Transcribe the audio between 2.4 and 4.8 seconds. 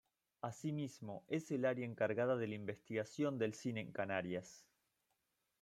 la investigación del cine en Canarias.